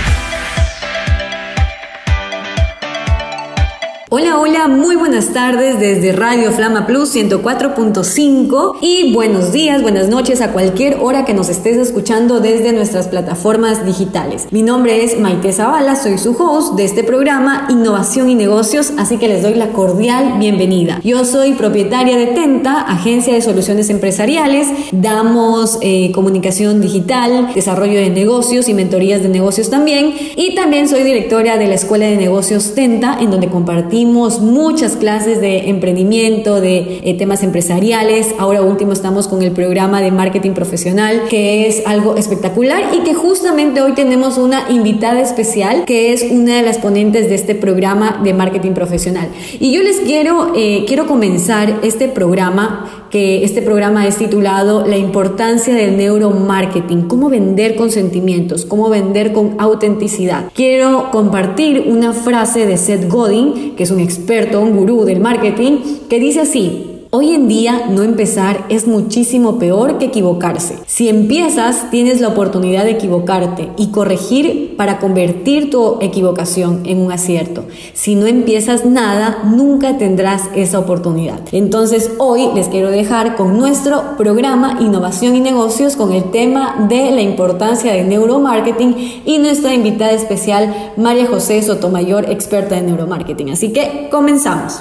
[4.08, 10.40] Hola, hola, muy buenas tardes desde Radio Flama Plus 104.5 y buenos días, buenas noches
[10.42, 14.46] a cualquier hora que nos estés escuchando desde nuestras plataformas digitales.
[14.52, 19.18] Mi nombre es Maite Zavala, soy su host de este programa Innovación y Negocios, así
[19.18, 21.00] que les doy la cordial bienvenida.
[21.02, 28.10] Yo soy propietaria de Tenta, agencia de soluciones empresariales, damos eh, comunicación digital, desarrollo de
[28.10, 32.76] negocios y mentorías de negocios también, y también soy directora de la Escuela de Negocios
[32.76, 38.34] Tenta, en donde compartimos muchas clases de emprendimiento, de eh, temas empresariales.
[38.38, 43.14] Ahora último estamos con el programa de marketing profesional, que es algo espectacular y que
[43.14, 48.20] justamente hoy tenemos una invitada especial, que es una de las ponentes de este programa
[48.22, 49.28] de marketing profesional.
[49.58, 54.96] Y yo les quiero, eh, quiero comenzar este programa que este programa es titulado La
[54.96, 60.50] importancia del neuromarketing, cómo vender con sentimientos, cómo vender con autenticidad.
[60.54, 65.78] Quiero compartir una frase de Seth Godin, que es un experto, un gurú del marketing,
[66.08, 70.78] que dice así, Hoy en día no empezar es muchísimo peor que equivocarse.
[70.86, 77.12] Si empiezas, tienes la oportunidad de equivocarte y corregir para convertir tu equivocación en un
[77.12, 77.64] acierto.
[77.94, 81.38] Si no empiezas nada, nunca tendrás esa oportunidad.
[81.52, 87.12] Entonces hoy les quiero dejar con nuestro programa Innovación y Negocios con el tema de
[87.12, 93.50] la importancia del neuromarketing y nuestra invitada especial María José Sotomayor, experta en neuromarketing.
[93.50, 94.80] Así que comenzamos.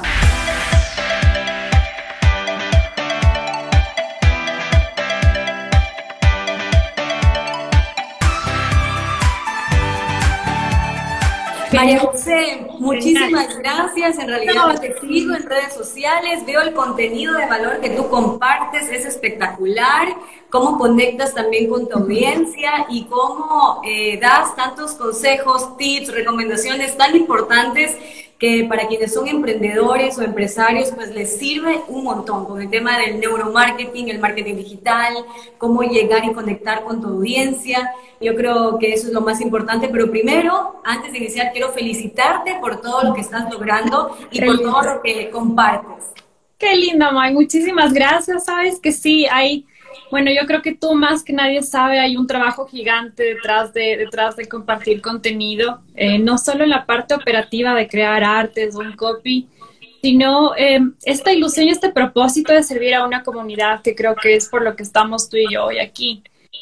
[11.86, 14.18] María José, muchísimas gracias.
[14.18, 18.90] En realidad te sigo en redes sociales, veo el contenido de valor que tú compartes,
[18.90, 20.08] es espectacular.
[20.50, 27.16] Cómo conectas también con tu audiencia y cómo eh, das tantos consejos, tips, recomendaciones tan
[27.16, 27.96] importantes
[28.40, 32.98] que para quienes son emprendedores o empresarios, pues les sirve un montón con el tema
[33.00, 35.14] del neuromarketing, el marketing digital,
[35.58, 37.92] cómo llegar y conectar con tu audiencia.
[38.20, 42.56] Yo creo que eso es lo más importante, pero primero, antes de iniciar, quiero felicitarte
[42.60, 46.12] por todo lo que estás logrando y por todo lo que compartes.
[46.58, 47.34] Qué lindo, May.
[47.34, 48.46] Muchísimas gracias.
[48.46, 49.66] Sabes que sí, hay
[50.12, 53.98] bueno, yo creo que tú más que nadie sabe, hay un trabajo gigante detrás de,
[53.98, 58.94] detrás de compartir contenido, eh, no solo en la parte operativa de crear artes un
[58.94, 59.48] copy,
[60.02, 64.36] sino eh, esta ilusión y este propósito de servir a una comunidad que creo que
[64.36, 66.22] es por lo que estamos tú y yo hoy aquí.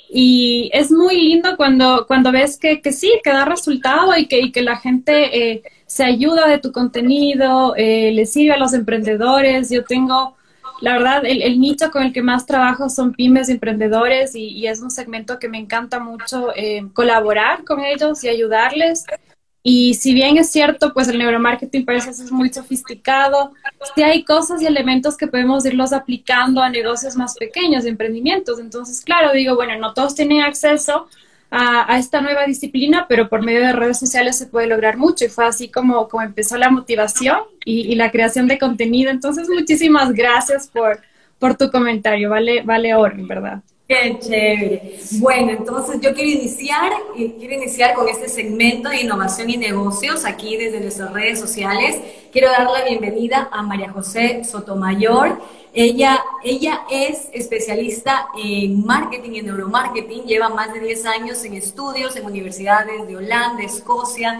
[0.09, 4.39] Y es muy lindo cuando, cuando ves que, que sí, que da resultado y que,
[4.39, 9.69] y que la gente eh, se ayuda de tu contenido, le sirve a los emprendedores.
[9.69, 10.35] Yo tengo
[10.83, 14.81] la verdad, el, nicho con el que más trabajo son pymes y emprendedores y, es
[14.81, 19.05] un segmento que me encanta mucho eh, colaborar con ellos y ayudarles.
[19.63, 23.53] Y si bien es cierto, pues el neuromarketing parece es muy sofisticado,
[23.95, 28.59] sí hay cosas y elementos que podemos irlos aplicando a negocios más pequeños, emprendimientos.
[28.59, 31.07] Entonces, claro, digo, bueno, no todos tienen acceso,
[31.55, 35.29] a, esta nueva disciplina, pero por medio de redes sociales se puede lograr mucho y
[35.29, 39.11] fue así como, como empezó la motivación y, la creación de contenido.
[39.11, 40.99] Entonces, muchísimas gracias por,
[41.37, 43.61] por tu comentario, vale, vale oro, en verdad.
[44.19, 44.99] Chévere.
[45.19, 50.57] Bueno, entonces yo quiero iniciar, quiero iniciar con este segmento de innovación y negocios aquí
[50.57, 51.99] desde nuestras redes sociales.
[52.31, 55.39] Quiero dar la bienvenida a María José Sotomayor.
[55.73, 62.15] Ella, ella es especialista en marketing y neuromarketing, lleva más de 10 años en estudios
[62.15, 64.39] en universidades de Holanda, Escocia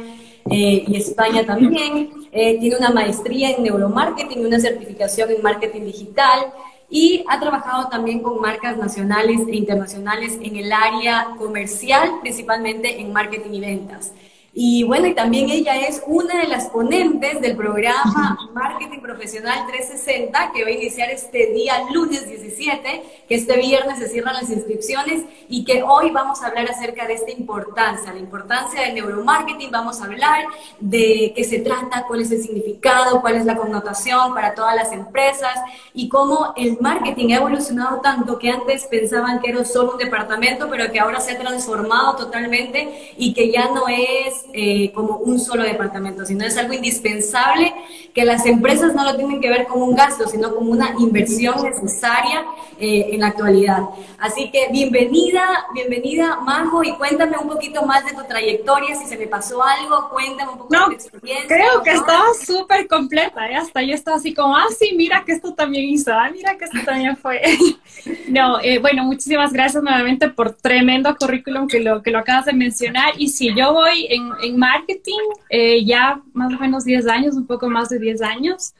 [0.49, 2.11] eh, y España también.
[2.31, 6.53] Eh, tiene una maestría en neuromarketing y una certificación en marketing digital.
[6.93, 13.11] Y ha trabajado también con marcas nacionales e internacionales en el área comercial, principalmente en
[13.11, 14.13] marketing y ventas.
[14.55, 20.51] Y bueno, y también ella es una de las ponentes del programa Marketing Profesional 360
[20.53, 25.23] que va a iniciar este día lunes 17, que este viernes se cierran las inscripciones
[25.49, 29.99] y que hoy vamos a hablar acerca de esta importancia, la importancia del neuromarketing, vamos
[30.01, 30.45] a hablar
[30.79, 34.91] de qué se trata, cuál es el significado, cuál es la connotación para todas las
[34.91, 35.55] empresas
[35.95, 40.69] y cómo el marketing ha evolucionado tanto que antes pensaban que era solo un departamento,
[40.69, 45.39] pero que ahora se ha transformado totalmente y que ya no es eh, como un
[45.39, 47.73] solo departamento, sino es algo indispensable
[48.13, 51.55] que las empresas no lo tienen que ver como un gasto, sino como una inversión
[51.63, 52.45] necesaria
[52.79, 53.81] eh, en la actualidad.
[54.19, 55.43] Así que bienvenida,
[55.73, 60.09] bienvenida Majo y cuéntame un poquito más de tu trayectoria, si se me pasó algo,
[60.09, 61.47] cuéntame un poco de tu experiencia.
[61.47, 63.55] Creo que estaba súper completa, ¿eh?
[63.55, 66.65] hasta yo estaba así como, ah, sí, mira que esto también hizo, ah, mira que
[66.65, 67.41] esto también fue.
[68.27, 73.13] no, bueno, muchísimas gracias nuevamente por tremendo currículum que lo, que lo acabas de mencionar
[73.17, 75.19] y si yo voy en en marketing
[75.49, 78.73] eh, ya más o menos 10 años, un poco más de 10 años.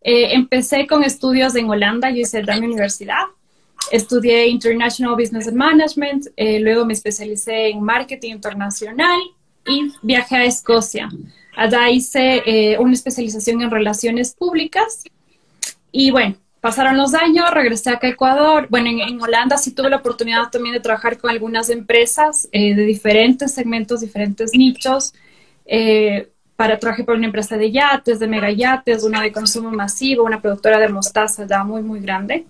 [0.00, 3.24] Eh, empecé con estudios en Holanda, yo hice la Universidad.
[3.90, 9.20] Estudié International Business and Management, eh, luego me especialicé en marketing internacional
[9.66, 11.08] y viajé a Escocia.
[11.56, 15.04] Allá hice una especialización en relaciones públicas
[15.92, 18.68] y bueno, pasaron los años, regresé acá a Ecuador.
[18.70, 22.84] Bueno, en, Holanda sí tuve la oportunidad también de trabajar con algunas empresas eh, de
[22.84, 25.12] diferentes segmentos, diferentes nichos.
[25.66, 30.40] Eh, para trabajar por una empresa de yates, de megayates, una de consumo masivo, una
[30.40, 32.46] productora de mostaza ya muy, muy grande.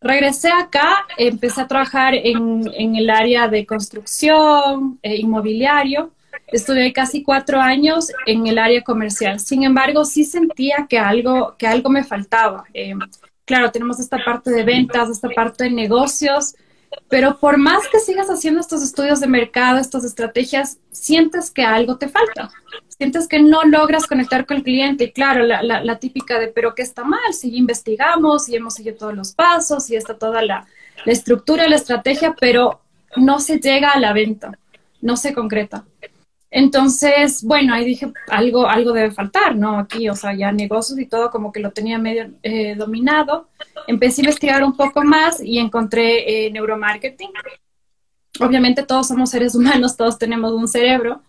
[0.00, 6.12] Regresé acá, empecé a trabajar en, en el área de construcción, eh, inmobiliario.
[6.46, 9.40] Estuve casi cuatro años en el área comercial.
[9.40, 12.62] Sin embargo, sí sentía que algo, que algo me faltaba
[13.48, 16.54] claro, tenemos esta parte de ventas, esta parte de negocios,
[17.08, 21.96] pero por más que sigas haciendo estos estudios de mercado, estas estrategias, sientes que algo
[21.96, 22.50] te falta.
[22.88, 25.04] Sientes que no logras conectar con el cliente.
[25.04, 27.32] Y claro, la, típica de, pero ¿qué está mal?
[27.32, 30.66] Si investigamos y hemos seguido todos los pasos y está toda la,
[31.04, 32.80] la estructura, la estrategia, pero
[33.16, 34.58] no se llega a la venta,
[35.00, 35.84] no se concreta.
[36.50, 39.78] Entonces, bueno, ahí dije, algo, algo debe faltar, ¿no?
[39.78, 43.48] Aquí, o sea, ya negocios y todo como que lo tenía medio eh, dominado.
[43.86, 47.30] Empecé a investigar un poco más y encontré eh, neuromarketing.
[48.40, 51.20] Obviamente todos somos seres humanos, todos tenemos un cerebro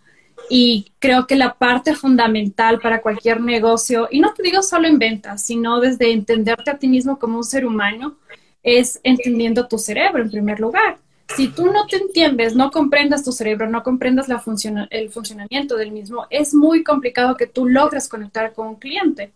[0.48, 4.98] y creo que la parte fundamental para cualquier negocio, y no te digo solo en
[4.98, 8.16] ventas, sino desde entenderte a ti mismo como un ser humano,
[8.62, 10.98] es entendiendo tu cerebro en primer lugar
[11.36, 14.42] si tú no te entiendes, no comprendas tu cerebro, no comprendas la
[14.90, 19.32] el funcionamiento del mismo, es muy complicado que tú logres conectar con un cliente.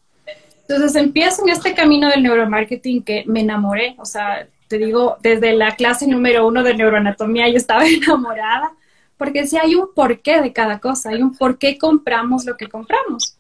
[0.67, 5.53] Entonces empiezo en este camino del neuromarketing que me enamoré, o sea, te digo, desde
[5.53, 8.73] la clase número uno de neuroanatomía yo estaba enamorada,
[9.17, 12.69] porque sí hay un porqué de cada cosa, hay un por qué compramos lo que
[12.69, 13.37] compramos.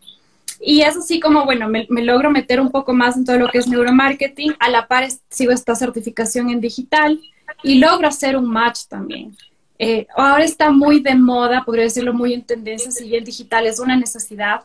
[0.61, 3.49] Y es así como, bueno, me, me, logro meter un poco más en todo lo
[3.49, 4.55] que es neuromarketing.
[4.61, 7.21] A la par sigo esta certificación en digital
[7.65, 9.37] y logra hacer un match también.
[9.79, 13.81] Eh, ahora está muy de moda, podría decirlo muy en tendencia, si bien digital es
[13.81, 14.63] una necesidad.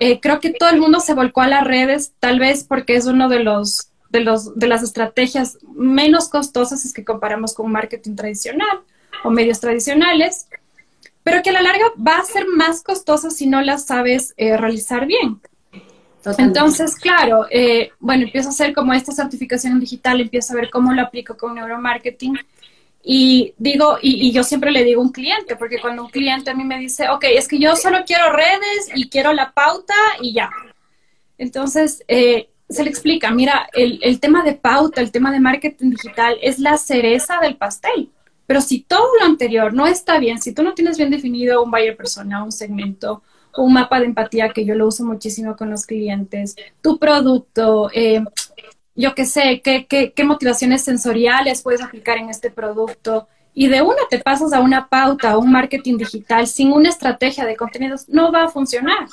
[0.00, 3.06] Eh, creo que todo el mundo se volcó a las redes, tal vez porque es
[3.06, 8.14] uno de los, de los de las estrategias menos costosas es que comparamos con marketing
[8.14, 8.80] tradicional
[9.24, 10.46] o medios tradicionales,
[11.22, 14.56] pero que a la larga va a ser más costosa si no las sabes eh,
[14.56, 15.40] realizar bien.
[16.38, 20.92] Entonces, claro, eh, bueno, empiezo a hacer como esta certificación digital, empiezo a ver cómo
[20.92, 22.38] lo aplico con neuromarketing.
[23.02, 26.54] Y digo, y, yo siempre le digo a un cliente, porque cuando un cliente a
[26.54, 30.32] mí me dice, ok, es que yo solo quiero redes y quiero la pauta y
[30.34, 30.50] ya.
[31.38, 35.90] Entonces, eh, se le explica, mira, el, el tema de pauta, el tema de marketing
[35.90, 38.10] digital es la cereza del pastel.
[38.46, 41.70] Pero si todo lo anterior no está bien, si tú no tienes bien definido un
[41.70, 43.22] buyer persona, un segmento,
[43.58, 48.24] un mapa de empatía que yo lo uso muchísimo con los clientes, tu producto, eh,
[48.94, 53.28] yo qué sé, qué, qué, qué motivaciones sensoriales puedes aplicar en este producto.
[53.54, 57.44] Y de una te pasas a una pauta, a un marketing digital sin una estrategia
[57.44, 59.06] de contenidos, no va a funcionar.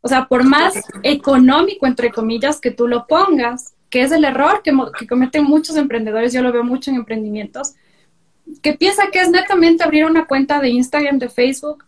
[0.00, 4.62] O sea, por más económico, entre comillas, que tú lo pongas, que es el error
[4.62, 7.74] que, que cometen muchos emprendedores, yo lo veo mucho en emprendimientos,
[8.62, 11.84] que piensa que es netamente abrir una cuenta de Instagram, de Facebook,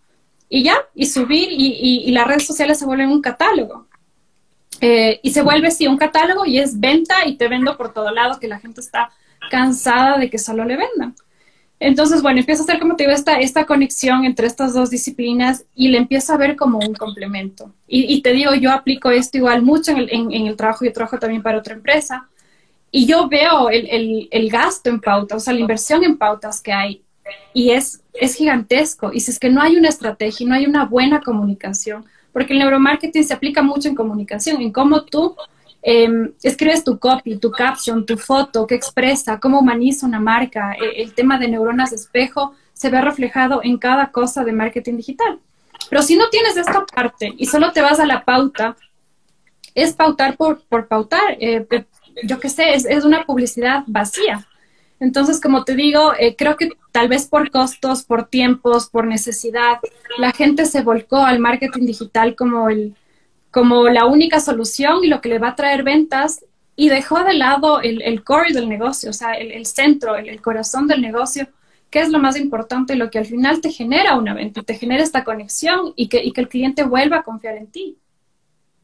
[0.49, 3.87] y ya, y subir y, las redes sociales se vuelven un catálogo.
[4.81, 8.11] Eh, y se vuelve, sí, un catálogo y es venta y te vendo por todo
[8.12, 9.11] lado, que la gente está
[9.50, 11.14] cansada de que solo le vendan.
[11.81, 15.64] Entonces, bueno, empiezo a hacer, como te digo, esta, esta conexión entre estas dos disciplinas
[15.75, 17.73] y le empiezo a ver como un complemento.
[17.87, 20.93] Y, te digo, yo aplico esto igual mucho en el, en, en el trabajo, yo
[20.93, 22.28] trabajo también para otra empresa.
[22.90, 26.73] y yo veo el, el, gasto en pautas, o sea, la inversión en pautas que
[26.73, 27.02] hay,
[27.52, 29.12] y es, es gigantesco.
[29.12, 32.58] Y si es que no hay una estrategia, no hay una buena comunicación, porque el
[32.61, 35.37] neuromarketing se aplica mucho en comunicación, en cómo tú
[35.82, 40.75] em, escribes tu copy, tu caption, tu foto, qué expresa, cómo humaniza una marca.
[40.75, 44.97] E, el tema de neuronas de espejo se ve reflejado en cada cosa de marketing
[44.97, 45.38] digital.
[45.88, 48.76] Pero si no tienes esta parte y solo te vas a la pauta,
[49.75, 51.37] es pautar por, por pautar.
[51.40, 51.85] Eh, eh,
[52.25, 54.47] yo qué sé, es, es, una publicidad vacía.
[55.00, 59.78] Entonces, como te digo, eh, creo que tal vez por costos, por tiempos, por necesidad,
[60.19, 62.95] la gente se volcó al marketing digital como, el,
[63.50, 67.35] como la única solución y lo que le va a traer ventas y dejó de
[67.35, 71.49] lado el, core del negocio, o sea, el, centro, el, corazón del negocio,
[71.90, 75.02] que es lo más importante lo que al final te genera una venta, te genera
[75.02, 77.99] esta conexión y que el cliente vuelva a confiar en ti.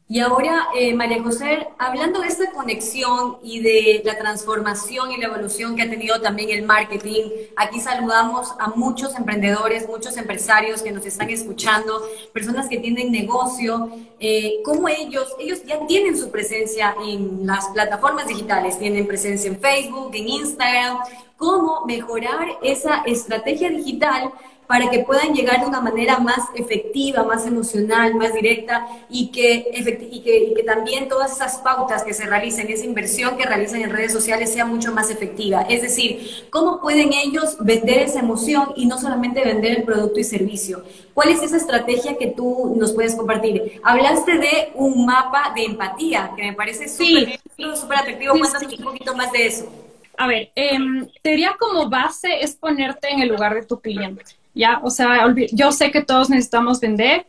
[0.07, 5.25] Y ahora, eh, María José, hablando de esta conexión y de la transformación y la
[5.25, 7.23] evolución que ha tenido también el marketing,
[7.55, 13.89] aquí saludamos a muchos emprendedores, muchos empresarios que nos están escuchando, personas que tienen negocio,
[14.19, 19.59] eh, como ellos, ellos ya tienen su presencia en las plataformas digitales, tienen presencia en
[19.59, 20.99] Facebook, en Instagram,
[21.35, 24.31] cómo mejorar esa estrategia digital
[24.67, 29.67] para que puedan llegar de una manera más efectiva, más emocional, más directa y que,
[30.11, 34.11] y que, también todas esas pautas que se realicen, esa inversión que realicen en redes
[34.11, 35.61] sociales sea mucho más efectiva.
[35.69, 40.23] Es decir, ¿cómo pueden ellos vender esa emoción y no solamente vender el producto y
[40.23, 40.83] servicio?
[41.13, 43.79] ¿Cuál es esa estrategia que tú nos puedes compartir?
[43.83, 47.63] Hablaste de un mapa de empatía, que me parece súper sí.
[47.89, 48.33] atractivo.
[48.37, 49.71] Cuéntanos un poquito más de eso.
[50.17, 50.77] A ver, eh,
[51.21, 54.23] te diría como base es ponerte en el lugar de tu cliente.
[54.55, 54.79] ¿Ya?
[54.83, 57.27] O sea, yo sé que todos necesitamos vender,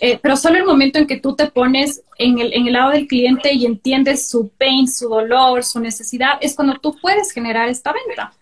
[0.00, 2.90] eh, pero solo el momento en que tú te pones en el, en el lado
[2.90, 7.68] del cliente y entiendes su pain, su dolor, su necesidad, es cuando tú puedes generar
[7.68, 8.32] esta venta.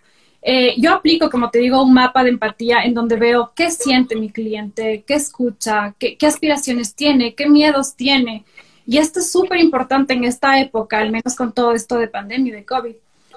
[0.42, 4.16] Eh, yo aplico, como te digo, un mapa de empatía en donde veo qué siente
[4.16, 8.44] mi cliente, qué escucha, qué, qué aspiraciones tiene, qué miedos tiene.
[8.86, 12.52] Y esto es súper importante en esta época, al menos con todo esto de pandemia
[12.52, 12.94] y de COVID,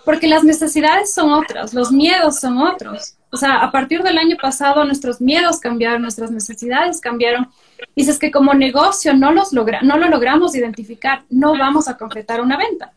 [0.08, 3.16] porque las necesidades son otras, los miedos son otros.
[3.30, 7.50] O sea, a partir del año pasado nuestros miedos cambiaron, nuestras necesidades cambiaron.
[7.94, 11.98] Y es que como negocio no, los logra no lo logramos identificar, no vamos a
[11.98, 12.94] concretar una venta.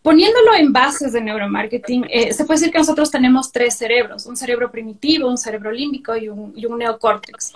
[0.00, 4.34] Poniéndolo en bases de neuromarketing, eh, se puede decir que nosotros tenemos tres cerebros, un
[4.34, 7.52] cerebro primitivo, un cerebro límbico y un, y un neocórtex.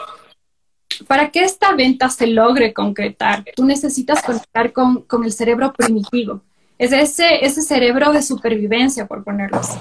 [1.07, 6.43] Para que esta venta se logre concretar, tú necesitas conectar con, con el cerebro primitivo.
[6.85, 9.79] Es ese, ese cerebro de supervivencia, por ponerlo así.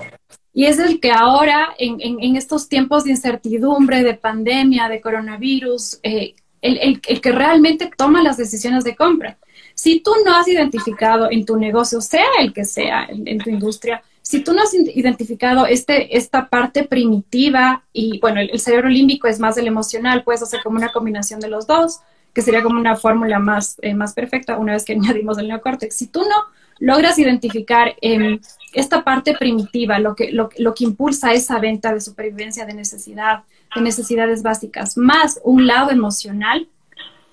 [0.54, 6.00] Y es el que ahora, en, en, estos tiempos de incertidumbre, de pandemia, de coronavirus,
[6.04, 9.38] eh, el, el, el, que realmente toma las decisiones de compra.
[9.74, 14.02] Si tú no has identificado en tu negocio, sea el que sea, en, tu industria,
[14.22, 19.40] si tú no has identificado este, esta parte primitiva y, bueno, el, cerebro límbico es
[19.40, 22.00] más del emocional, puedes hacer como una combinación de los dos,
[22.34, 25.96] que sería como una fórmula más, eh, más perfecta una vez que añadimos el neocórtex.
[25.96, 26.36] Si tú no
[26.80, 28.40] logras identificar eh,
[28.74, 33.44] esta parte primitiva, lo que, lo, lo, que impulsa esa venta de supervivencia de necesidad,
[33.76, 36.68] de necesidades básicas, más un lado emocional,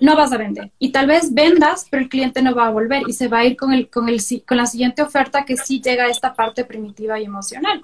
[0.01, 0.71] no vas a vender.
[0.79, 3.45] Y tal vez vendas, pero el cliente no va a volver y se va a
[3.45, 6.65] ir con, el, con, el, con la siguiente oferta que sí llega a esta parte
[6.65, 7.83] primitiva y emocional.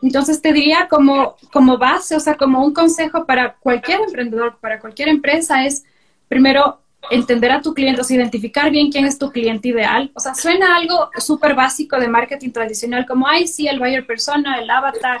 [0.00, 4.80] Entonces te diría como, como base, o sea, como un consejo para cualquier emprendedor, para
[4.80, 5.84] cualquier empresa es,
[6.32, 10.10] primero, entender a tu cliente, o sea, identificar bien quién es tu cliente ideal.
[10.14, 14.58] O sea, suena algo súper básico de marketing tradicional, como, ay, sí, el buyer persona,
[14.58, 15.20] el avatar.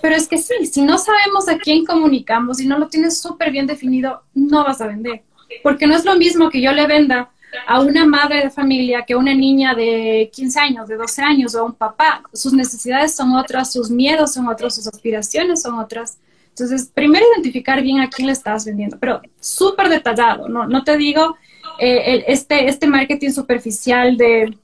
[0.00, 3.50] Pero es que sí, si no sabemos a quién comunicamos y no lo tienes súper
[3.50, 5.22] bien definido, no vas a vender.
[5.62, 7.30] Porque no es lo mismo que yo le venda
[7.66, 11.54] a una madre de familia que a una niña de 15 años, de 12 años
[11.54, 12.22] o a un papá.
[12.32, 16.16] Sus necesidades son otras, sus miedos son otros, sus aspiraciones son otras.
[16.52, 20.66] Entonces, primero identificar bien a quién le estás vendiendo, pero súper detallado, ¿no?
[20.66, 21.36] No te digo
[21.78, 24.58] eh, este, este marketing superficial de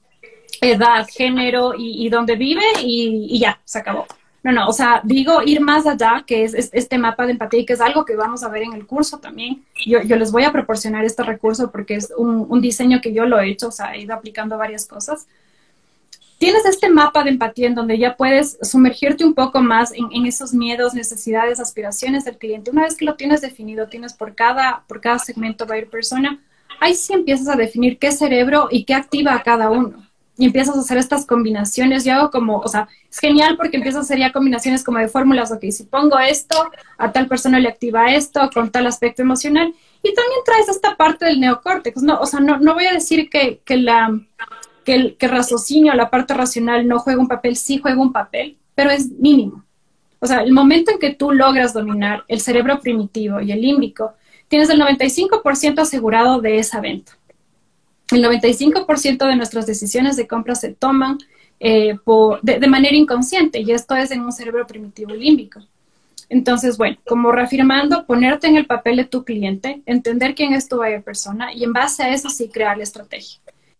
[0.61, 4.05] edad, género y, y dónde vive y, ya, se acabó.
[4.43, 7.73] No, no, o sea, digo ir más allá, que es, este mapa de empatía, que
[7.73, 9.65] es algo que vamos a ver en el curso también.
[9.85, 13.25] Yo, yo les voy a proporcionar este recurso porque es un, un, diseño que yo
[13.25, 15.27] lo he hecho, o sea, he ido aplicando varias cosas
[16.39, 20.53] tienes este mapa de empatía en donde ya puedes sumergirte un poco más en, esos
[20.53, 22.71] miedos, necesidades, aspiraciones del cliente.
[22.71, 26.39] Una vez que lo tienes definido, tienes por cada, por cada segmento buyer persona,
[26.79, 30.07] ahí sí empiezas a definir qué cerebro y qué activa a cada uno.
[30.37, 32.05] Y empiezas a hacer estas combinaciones.
[32.05, 35.09] Yo hago como, o sea, es genial porque empiezas a hacer ya combinaciones como de
[35.09, 35.51] fórmulas.
[35.51, 39.73] Ok, si pongo esto, a tal persona le activa esto con tal aspecto emocional.
[40.01, 42.01] Y también traes esta parte del neocórtex.
[42.01, 44.17] No, o sea, no, no voy a decir que, que la
[44.89, 48.57] que el, que raciocinio, la parte racional no juega un papel, sí juega un papel,
[48.73, 49.63] pero es mínimo.
[50.19, 54.13] O sea, el momento en que tú logras dominar el cerebro primitivo y el límbico,
[54.47, 57.11] tienes el 95% asegurado de esa venta.
[58.09, 61.19] El 95% de nuestras decisiones de compra se toman
[61.59, 61.95] eh,
[62.41, 65.59] de, manera inconsciente y esto es en un cerebro primitivo límbico.
[66.29, 70.77] Entonces, bueno, como reafirmando, ponerte en el papel de tu cliente, entender quién es tu
[70.77, 73.39] buyer persona y en base a eso sí crear la estrategia.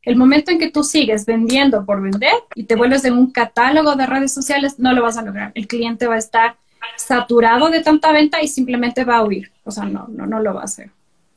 [0.09, 3.95] El momento en que tú sigues vendiendo por vender y te vuelves en un catálogo
[3.95, 5.51] de redes sociales, no lo vas a lograr.
[5.53, 6.55] El cliente va a estar
[6.95, 9.51] saturado de tanta venta y simplemente va a huir.
[9.65, 10.89] O sea, no, no, no lo va a hacer.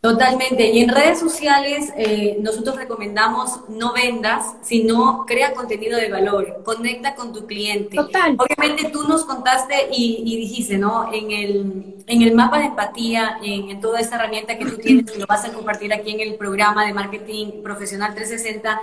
[0.02, 0.68] Totalmente.
[0.68, 7.14] Y en redes sociales eh, nosotros recomendamos no vendas, sino crea contenido de valor, conecta
[7.14, 7.94] con tu cliente.
[7.94, 8.36] Total.
[8.36, 11.12] Obviamente tú nos contaste y, dijiste, ¿no?
[11.12, 15.20] En el, en el mapa de empatía, en, toda esta herramienta que tú tienes, y
[15.20, 18.80] lo vas a compartir aquí en el programa de marketing profesional 360,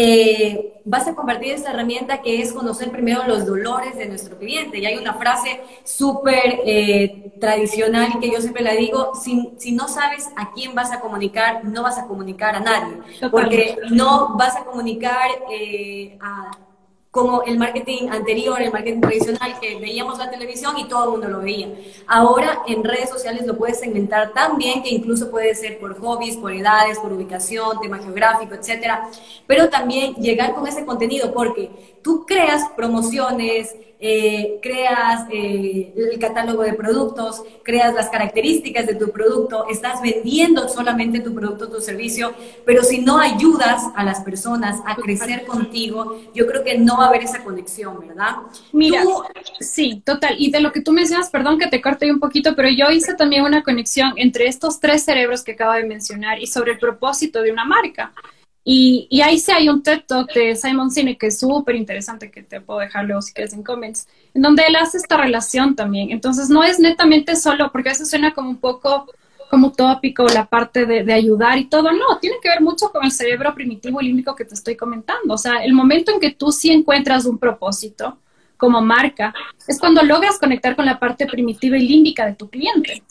[0.00, 4.78] eh, vas a compartir esta herramienta que es conocer primero los dolores de nuestro cliente.
[4.78, 9.88] Y hay una frase súper eh, tradicional que yo siempre la digo, si, si no
[9.88, 14.54] sabes a quién vas a comunicar, no vas a comunicar a nadie, porque no vas
[14.54, 16.52] a comunicar eh, a
[17.18, 21.28] como el marketing anterior, el marketing tradicional, que veíamos la televisión y todo el mundo
[21.28, 21.68] lo veía.
[22.06, 26.36] Ahora en redes sociales lo puedes segmentar tan bien que incluso puede ser por hobbies,
[26.36, 29.10] por edades, por ubicación, tema geográfico, etcétera.
[29.48, 36.62] Pero también llegar con ese contenido, porque tú creas promociones, eh, creas eh, el catálogo
[36.62, 42.32] de productos, creas las características de tu producto, estás vendiendo solamente tu producto, tu servicio,
[42.64, 47.06] pero si no ayudas a las personas a crecer contigo, yo creo que no va
[47.06, 48.36] a haber esa conexión, ¿verdad?
[48.72, 49.02] Mira,
[49.60, 50.36] sí, total.
[50.38, 53.14] Y de lo que tú mencionas, perdón que te corte un poquito, pero yo hice
[53.14, 57.42] también una conexión entre estos tres cerebros que acabo de mencionar y sobre el propósito
[57.42, 58.12] de una marca.
[58.70, 62.42] Y, ahí sí hay un TED Talk de Simon Sinek que es súper interesante, que
[62.42, 66.10] te puedo dejar luego si quieres en comments, en donde él hace esta relación también.
[66.10, 69.06] Entonces, no es netamente solo, porque eso suena como un poco
[69.48, 71.90] como utópico, la parte de, ayudar y todo.
[71.92, 75.32] No, tiene que ver mucho con el cerebro primitivo y límbico que te estoy comentando.
[75.32, 78.18] O sea, el momento en que tú sí encuentras un propósito
[78.58, 79.32] como marca,
[79.66, 83.02] es cuando logras conectar con la parte primitiva y límbica de tu cliente.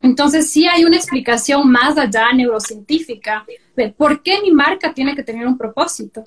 [0.00, 3.44] Entonces, sí hay una explicación más allá neurocientífica
[3.76, 6.24] de por qué mi marca tiene que tener un propósito,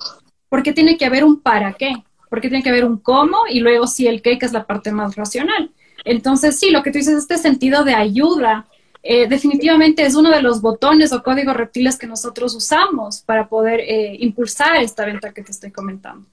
[0.48, 1.92] por qué tiene que haber un para qué,
[2.28, 4.66] por qué tiene que haber un cómo y luego sí el qué, que es la
[4.66, 5.70] parte más racional.
[6.04, 8.66] Entonces, sí, lo que tú dices, este sentido de ayuda,
[9.02, 13.80] eh, definitivamente es uno de los botones o códigos reptiles que nosotros usamos para poder
[13.80, 16.26] eh, impulsar esta venta que te estoy comentando.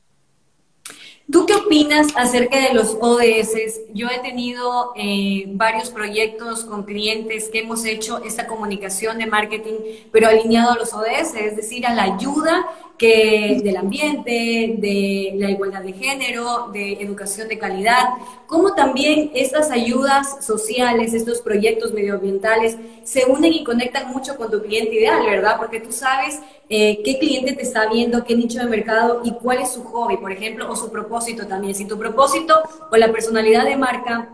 [1.29, 3.81] ¿Tú qué opinas acerca de los ODS?
[3.93, 9.73] Yo he tenido eh, varios proyectos con clientes que hemos hecho esta comunicación de marketing,
[10.13, 12.65] pero alineado a los ODS, es decir, a la ayuda
[12.97, 18.05] que del ambiente, de la igualdad de género, de educación de calidad,
[18.47, 24.61] cómo también estas ayudas sociales, estos proyectos medioambientales se unen y conectan mucho con tu
[24.63, 25.57] cliente ideal, ¿verdad?
[25.57, 29.59] Porque tú sabes eh, qué cliente te está viendo, qué nicho de mercado y cuál
[29.59, 31.75] es su hobby, por ejemplo, o su propósito también.
[31.75, 32.55] Si tu propósito
[32.91, 34.29] o la personalidad de marca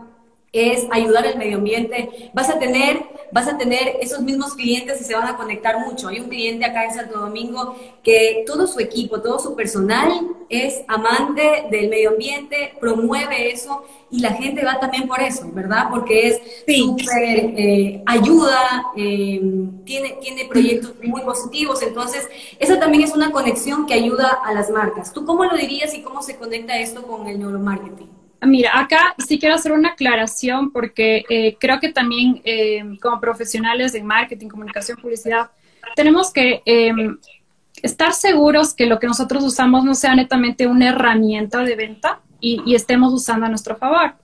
[0.54, 5.04] es ayudar al medio ambiente, vas a tener, vas a tener esos mismos clientes y
[5.04, 6.08] se van a conectar mucho.
[6.08, 10.12] Hay un cliente acá en Santo Domingo que todo su equipo, todo su personal
[10.48, 15.88] es amante del medio ambiente, promueve eso y la gente va también por eso, ¿verdad?
[15.90, 16.40] Porque es
[16.76, 19.40] súper eh, ayuda, eh,
[19.84, 24.70] tiene, tiene proyectos muy positivos, entonces esa también es una conexión que ayuda a las
[24.70, 25.12] marcas.
[25.12, 28.23] ¿Tú cómo lo dirías y cómo se conecta esto con el neuromarketing?
[28.46, 33.92] Mira, acá sí quiero hacer una aclaración porque eh, creo que también eh, como profesionales
[33.92, 35.50] de marketing, comunicación, publicidad,
[35.94, 37.18] tenemos que em,
[37.82, 42.74] estar seguros que lo que nosotros usamos no sea netamente una herramienta de venta y,
[42.74, 44.14] estemos usando a nuestro favor.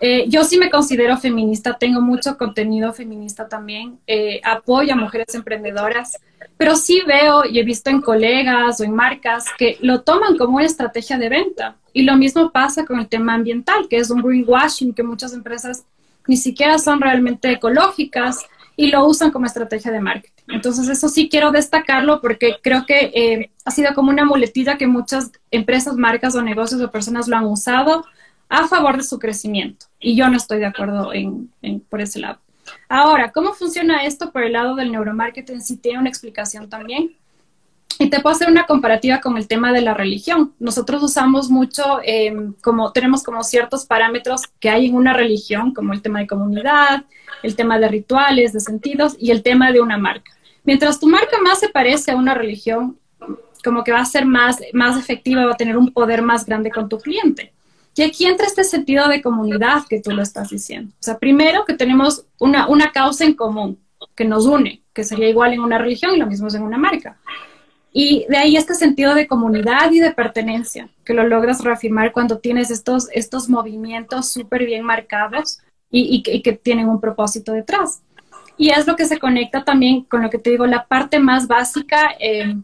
[0.00, 3.98] Eh, yo sí me considero feminista, tengo mucho contenido feminista también,
[4.44, 6.18] apoyo a mujeres emprendedoras,
[6.56, 10.56] pero sí veo y he visto en colegas o en marcas que lo toman como
[10.56, 11.76] una estrategia de venta.
[11.92, 15.84] Y lo mismo pasa con el tema ambiental, que es un greenwashing que muchas empresas
[16.26, 18.44] ni siquiera son realmente ecológicas
[18.76, 20.42] y lo usan como estrategia de marketing.
[20.48, 24.86] Entonces, eso sí quiero destacarlo porque creo que eh, ha sido como una muletilla que
[24.86, 28.04] muchas empresas, marcas o negocios o personas lo han usado
[28.48, 29.86] a favor de su crecimiento.
[30.00, 31.50] Y yo no estoy de acuerdo en,
[31.88, 32.38] por ese lado.
[32.88, 35.60] Ahora, ¿cómo funciona esto por el lado del neuromarketing?
[35.60, 37.16] Si tiene una explicación también.
[37.98, 40.52] Y te puedo hacer una comparativa con el tema de la religión.
[40.58, 45.94] Nosotros usamos mucho, em, como tenemos como ciertos parámetros que hay en una religión, como
[45.94, 47.04] el tema de comunidad,
[47.42, 50.32] el tema de rituales, de sentidos y el tema de una marca.
[50.64, 52.98] Mientras tu marca más se parece a una religión,
[53.64, 56.70] como que va a ser más, más efectiva, va a tener un poder más grande
[56.70, 57.52] con tu cliente.
[57.96, 60.92] Y aquí entra este sentido de comunidad que tú lo estás diciendo.
[61.00, 63.80] O sea, primero que tenemos una, una causa en común
[64.14, 66.76] que nos une, que sería igual en una religión y lo mismo es en una
[66.76, 67.18] marca.
[67.92, 72.38] Y de ahí este sentido de comunidad y de pertenencia, que lo logras reafirmar cuando
[72.38, 78.02] tienes estos, estos movimientos súper bien marcados y, que tienen un propósito detrás.
[78.58, 81.46] Y es lo que se conecta también con lo que te digo, la parte más
[81.46, 82.56] básica eh,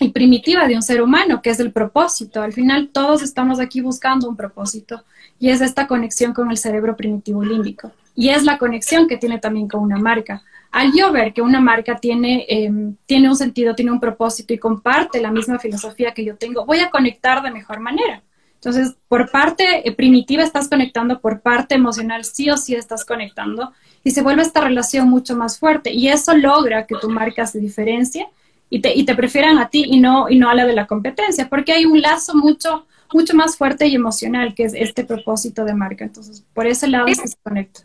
[0.00, 2.42] y primitiva de un ser humano, que es el propósito.
[2.42, 5.04] Al final todos estamos aquí buscando un propósito
[5.38, 7.92] y es esta conexión con el cerebro primitivo límbico.
[8.14, 10.42] Y es la conexión que tiene también con una marca.
[10.70, 14.58] Al yo ver que una marca tiene, em, tiene un sentido, tiene un propósito y
[14.58, 18.22] comparte la misma filosofía que yo tengo, voy a conectar de mejor manera.
[18.54, 23.72] Entonces, por parte eh, primitiva estás conectando, por parte emocional sí o sí estás conectando
[24.02, 27.60] y se vuelve esta relación mucho más fuerte y eso logra que tu marca se
[27.60, 28.26] diferencie
[28.70, 30.86] y te, y te prefieran a ti y no, y no a la de la
[30.86, 35.64] competencia, porque hay un lazo mucho, mucho más fuerte y emocional que es este propósito
[35.64, 36.04] de marca.
[36.04, 37.82] Entonces, por ese lado se conecta.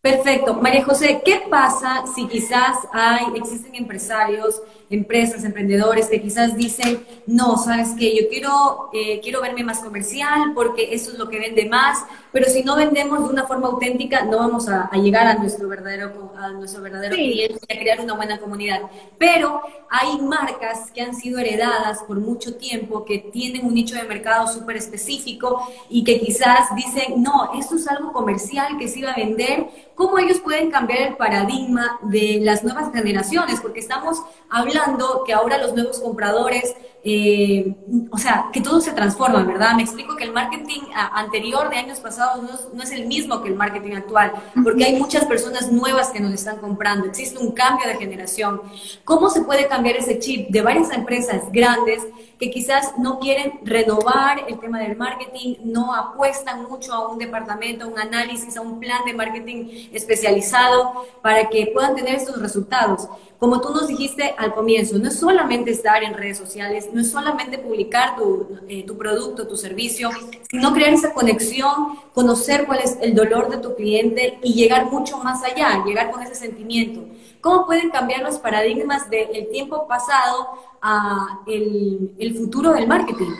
[0.00, 0.54] Perfecto.
[0.54, 7.56] María José, ¿qué pasa si quizás hay, existen empresarios empresas, emprendedores que quizás dicen, no,
[7.56, 11.68] sabes que yo quiero, eh, quiero verme más comercial porque eso es lo que vende
[11.68, 15.68] más, pero si no vendemos de una forma auténtica, no vamos a, llegar a nuestro
[15.68, 18.82] verdadero, a nuestro verdadero cliente y a crear una buena comunidad.
[19.18, 24.04] Pero hay marcas que han sido heredadas por mucho tiempo, que tienen un nicho de
[24.04, 29.12] mercado súper específico y que quizás dicen, no, esto es algo comercial que se iba
[29.12, 29.66] a vender.
[29.96, 33.60] ¿Cómo ellos pueden cambiar el paradigma de las nuevas generaciones?
[33.62, 36.76] Porque estamos hablando que ahora los nuevos compradores,
[37.08, 37.72] eh,
[38.10, 39.76] o sea, que todo se transforma, ¿verdad?
[39.76, 42.42] Me explico que el marketing anterior de años pasados
[42.74, 44.32] no es, el mismo que el marketing actual,
[44.64, 48.60] porque hay muchas personas nuevas que nos están comprando, existe un cambio de generación.
[49.04, 52.04] ¿Cómo se puede cambiar ese chip de varias empresas grandes
[52.40, 57.84] que quizás no quieren renovar el tema del marketing, no apuestan mucho a un departamento,
[57.84, 63.08] a un análisis, a un plan de marketing especializado para que puedan tener estos resultados?
[63.38, 67.10] Como tú nos dijiste al comienzo, no es solamente estar en redes sociales, no es
[67.10, 70.10] solamente publicar tu, eh, tu, producto, tu servicio,
[70.50, 75.18] sino crear esa conexión, conocer cuál es el dolor de tu cliente y llegar mucho
[75.18, 77.04] más allá, llegar con ese sentimiento.
[77.40, 80.48] ¿Cómo pueden cambiar los paradigmas del tiempo pasado
[80.80, 83.30] a el, el futuro del marketing?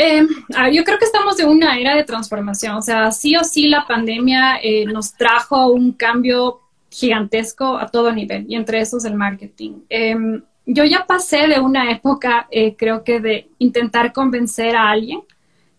[0.00, 0.24] Eh,
[0.72, 3.84] yo creo que estamos en una era de transformación, o sea, sí o sí la
[3.84, 6.60] pandemia eh, nos trajo un cambio
[6.98, 9.82] gigantesco a todo nivel y entre esos el marketing.
[9.88, 15.22] Em, yo ya pasé de una época, eh, creo que de intentar convencer a alguien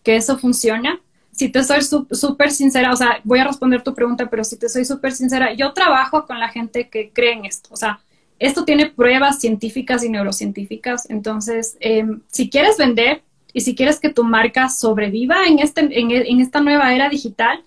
[0.04, 1.00] que eso funciona.
[1.32, 4.70] Si te soy súper sincera, o sea, voy a responder tu pregunta, pero si te
[4.70, 7.70] soy súper sincera, yo trabajo con la gente que cree en esto.
[7.72, 8.00] O sea,
[8.40, 11.10] esto tiene pruebas científicas y neurocientíficas.
[11.10, 13.22] Entonces, em, si quieres vender
[13.54, 17.64] y si quieres que tu marca sobreviva en, este, en, en esta nueva era digital,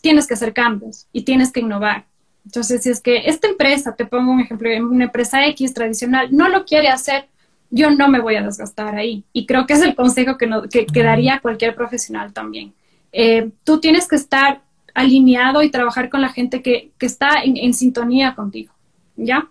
[0.00, 2.04] tienes que hacer cambios y tienes que innovar.
[2.44, 6.48] Entonces, si es que esta empresa, te pongo un ejemplo, una empresa X tradicional, no
[6.48, 7.28] lo quiere hacer,
[7.70, 9.24] yo no me voy a desgastar ahí.
[9.32, 12.72] Y creo que es el consejo que, no, que, daría cualquier profesional también.
[13.12, 14.62] Eh, tú tienes que estar
[14.94, 18.72] alineado y trabajar con la gente que, está en, sintonía contigo,
[19.16, 19.48] ¿ya?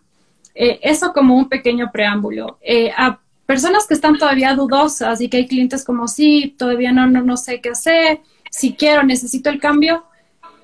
[0.56, 2.60] Eh, eso como un pequeño preámbulo.
[2.62, 7.08] Eh, a personas que están todavía dudosas y que hay clientes como, sí, todavía no,
[7.08, 10.06] no, no sé qué hacer, si quiero, necesito el cambio,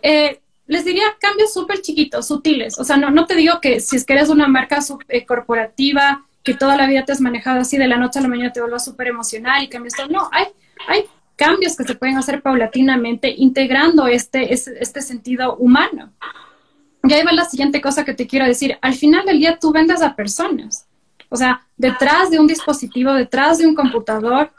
[0.01, 2.77] eh, les diría cambios súper chiquitos, sutiles.
[2.77, 4.77] O sea, no, no te digo que si es que eres una marca
[5.07, 8.27] eh, corporativa, que toda la vida te has manejado así, de la noche a la
[8.27, 10.07] mañana te vuelvas súper emocional y cambias todo.
[10.09, 10.45] No, hay,
[10.87, 11.05] hay
[11.35, 16.13] cambios que se pueden hacer paulatinamente integrando este, este, este sentido humano.
[17.03, 18.77] Y ahí va la siguiente cosa que te quiero decir.
[18.79, 20.85] Al final del día tú vendes a personas.
[21.29, 24.51] O sea, detrás de un dispositivo, detrás de un computador,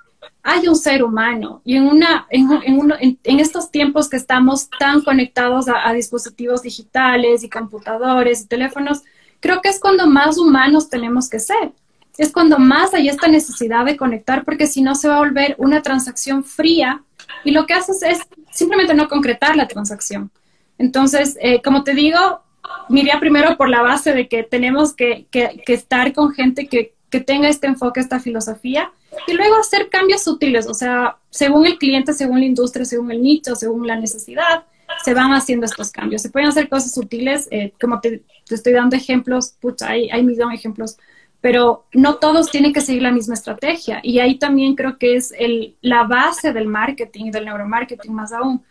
[0.42, 5.66] hay un ser humano y en, una, en, en, estos tiempos que estamos tan conectados
[5.68, 9.02] a, dispositivos digitales y computadores y teléfonos,
[9.40, 11.72] creo que es cuando más humanos tenemos que ser.
[12.16, 15.54] Es cuando más hay esta necesidad de conectar porque si no se va a volver
[15.59, 17.02] una transacción fría
[17.44, 18.18] y lo que haces es
[18.50, 20.30] simplemente no concretar la transacción.
[20.76, 22.42] Entonces, eh, como te digo,
[22.88, 27.20] miría primero por la base de que tenemos que, que estar con gente que, que
[27.20, 28.92] tenga este enfoque, esta filosofía
[29.26, 33.22] y luego hacer cambios sutiles, o sea, según el cliente, según la industria, según el
[33.22, 34.64] nicho, según la necesidad,
[35.04, 36.22] se van haciendo estos cambios.
[36.22, 40.52] Se pueden hacer cosas sutiles, eh, como te, estoy dando ejemplos, pucha, hay, hay millones
[40.52, 40.96] de ejemplos,
[41.40, 44.00] pero no todos tienen que seguir la misma estrategia.
[44.02, 45.32] Y ahí también creo que es
[45.80, 48.62] la base del marketing y del neuromarketing más aún,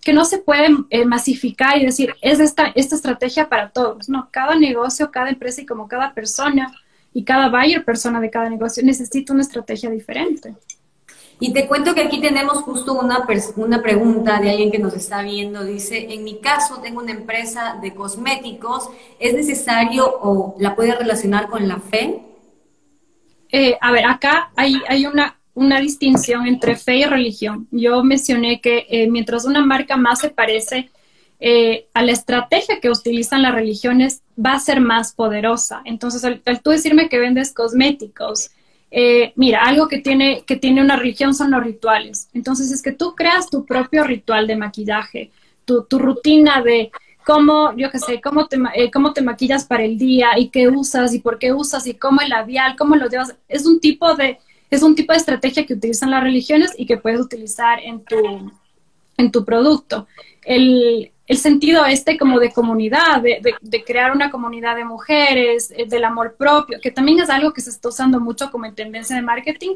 [0.00, 4.08] que no se puede eh, masificar y decir, es esta, esta estrategia para todos.
[4.08, 6.72] No, cada negocio, cada empresa y como cada persona
[7.12, 10.54] y cada buyer persona de cada negocio necesita una estrategia diferente.
[11.40, 13.24] Y te cuento que aquí tenemos justo una,
[13.56, 15.64] una pregunta de alguien que nos está viendo.
[15.64, 18.88] Dice, en mi caso tengo una empresa de cosméticos,
[19.20, 22.22] ¿es necesario o la puede relacionar con la fe?
[23.50, 27.68] Eh, a ver, acá hay, hay una, una, distinción entre fe y religión.
[27.70, 30.90] Yo mencioné que eh, mientras una marca más se parece
[31.40, 35.82] eh, a la estrategia que utilizan las religiones, va a ser más poderosa.
[35.84, 38.50] Entonces, al tú decirme que vendes cosméticos,
[38.90, 42.28] eh, mira, algo que tiene, que tiene una religión son los rituales.
[42.32, 45.30] Entonces es que tú creas tu propio ritual de maquillaje,
[45.64, 46.90] tu, rutina de
[47.26, 50.68] cómo, yo qué sé, cómo te, eh, cómo te maquillas para el día y qué
[50.68, 53.36] usas y por qué usas y cómo el labial, cómo lo llevas.
[53.48, 54.38] Es un tipo de,
[54.70, 58.50] es un tipo de estrategia que utilizan las religiones y que puedes utilizar en tu,
[59.18, 60.06] en tu producto.
[60.42, 65.84] El, el sentido este como de comunidad, de, de, crear una comunidad de mujeres, eh,
[65.86, 69.14] del amor propio, que también es algo que se está usando mucho como en tendencia
[69.14, 69.74] de marketing,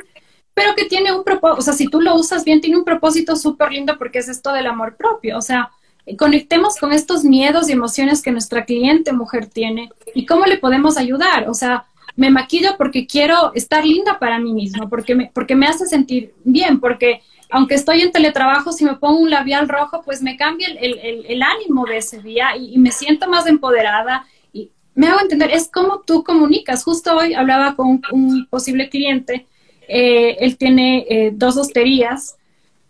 [0.54, 3.36] pero que tiene un propósito, o sea, si tú lo usas bien, tiene un propósito
[3.36, 5.70] súper lindo porque es esto del amor propio, o sea,
[6.18, 10.96] conectemos con estos miedos y emociones que nuestra cliente mujer tiene y cómo le podemos
[10.96, 11.84] ayudar, o sea,
[12.16, 16.34] me maquillo porque quiero estar linda para mí misma, porque me, porque me hace sentir
[16.44, 17.20] bien, porque
[17.50, 21.84] aunque estoy en teletrabajo, si me pongo un labial rojo, pues me cambia el, ánimo
[21.84, 24.26] de ese día y, me siento más empoderada.
[24.54, 26.82] Y me hago entender, es como tú comunicas.
[26.82, 29.46] Justo hoy hablaba con un, posible cliente,
[29.86, 32.36] eh, él tiene eh, dos hosterías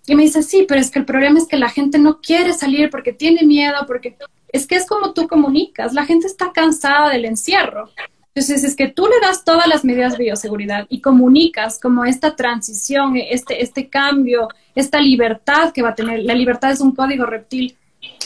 [0.06, 2.52] y me dice, sí, pero es que el problema es que la gente no quiere
[2.52, 4.16] salir porque tiene miedo, porque
[4.52, 5.92] es que es como tú comunicas.
[5.92, 7.90] La gente está cansada del encierro.
[8.34, 12.34] Entonces, es que tú le das todas las medidas de bioseguridad y comunicas como esta
[12.34, 16.20] transición, este, este cambio, esta libertad que va a tener.
[16.20, 17.76] La libertad es un código reptil.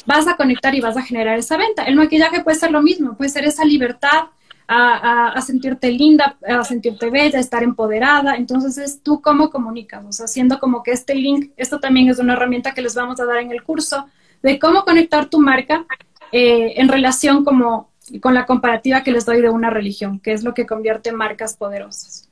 [0.06, 1.84] Vas a conectar y vas a generar esa venta.
[1.84, 4.28] El maquillaje puede ser lo mismo, puede ser esa libertad
[4.68, 8.36] a, sentirte linda, a sentirte bella, a estar empoderada.
[8.36, 12.18] Entonces, es tú cómo comunicas, o sea, haciendo como que este link, esto también es
[12.18, 14.06] una herramienta que les vamos a dar en el curso,
[14.42, 15.84] de cómo conectar tu marca
[16.30, 17.90] eh, en relación como
[18.20, 21.56] con la comparativa que les doy de una religión, que es lo que convierte marcas
[21.56, 22.28] poderosas.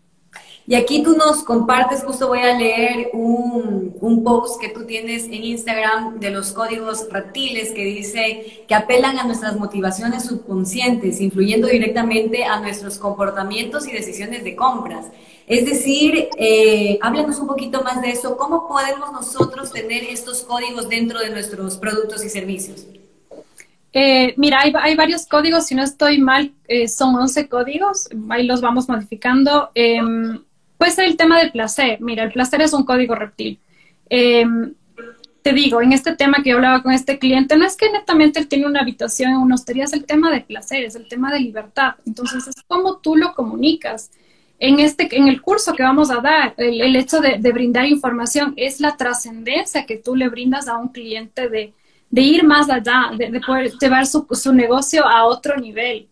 [0.66, 5.24] Y aquí tú nos compartes, justo voy a leer un, un, post que tú tienes
[5.24, 11.68] en Instagram de los códigos reptiles que dice que apelan a nuestras motivaciones subconscientes, influyendo
[11.68, 15.06] directamente a nuestros comportamientos y decisiones de compras.
[15.46, 18.38] Es decir, eh, háblanos un poquito más de eso.
[18.38, 22.86] ¿Cómo podemos nosotros tener estos códigos dentro de nuestros productos y servicios?
[23.96, 28.60] Eh, mira, hay, varios códigos, si no estoy mal, eh, son 11 códigos, ahí los
[28.60, 29.70] vamos modificando.
[29.72, 32.00] Puede ser el tema del placer.
[32.00, 33.60] Mira, el placer es un código reptil.
[34.10, 34.74] Em,
[35.42, 38.40] te digo, en este tema que yo hablaba con este cliente, no es que netamente
[38.40, 41.32] él tiene una habitación en una hostería, es el tema de placer, es el tema
[41.32, 41.94] de libertad.
[42.04, 44.10] Entonces, es como tú lo comunicas.
[44.58, 48.80] En, este, en el curso que vamos a dar, el, hecho de brindar información es
[48.80, 51.72] la trascendencia que tú le brindas a un cliente de,
[52.14, 56.06] de ir más allá, de, poder llevar su, negocio a otro nivel.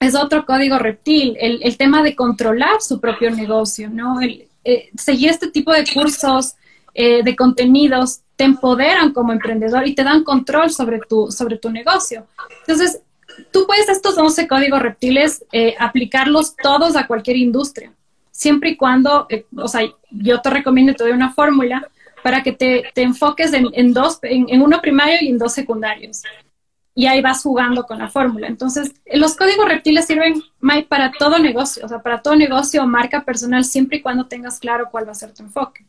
[0.00, 4.20] Es otro código reptil, el, tema de controlar su propio negocio, ¿no?
[4.20, 6.54] El, eh, seguir este tipo de cursos,
[6.94, 11.70] eh, de contenidos, te empoderan como emprendedor y te dan control sobre tu, sobre tu
[11.70, 12.26] negocio.
[12.66, 13.00] Entonces,
[13.52, 17.92] tú puedes estos 11 códigos reptiles eh, aplicarlos todos a cualquier industria,
[18.32, 21.88] siempre y cuando, o sea, yo te recomiendo, te doy una fórmula
[22.24, 26.22] para que te, enfoques en, dos, en, uno primario y en dos secundarios.
[26.94, 28.46] Y ahí vas jugando con la fórmula.
[28.46, 30.42] Entonces, los códigos reptiles sirven
[30.88, 34.58] para todo negocio, o sea, para todo negocio o marca personal, siempre y cuando tengas
[34.58, 35.84] claro cuál va a ser tu enfoque.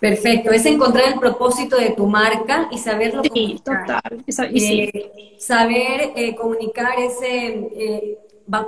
[0.00, 4.24] Perfecto, es encontrar el propósito de tu marca y saberlo sí, Total.
[4.26, 8.18] Eh, saber eh, comunicar ese, eh,